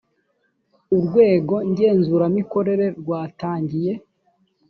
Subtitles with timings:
[0.97, 3.93] urwego ngenzuramikorere rwatangiye